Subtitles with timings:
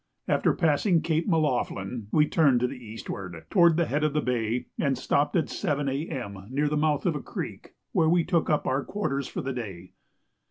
[0.27, 4.65] After passing Cape M'Loughlin we turned to the eastward, toward the head of the bay,
[4.79, 6.47] and stopped at 7 A.M.
[6.49, 9.93] near the mouth of a creek, where we took up our quarters for the day.